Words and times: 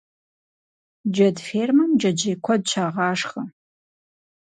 Джэд 1.13 1.37
фермэм 1.47 1.91
джэджьей 1.99 2.37
куэд 2.43 2.61
щагъашхэ. 2.71 3.41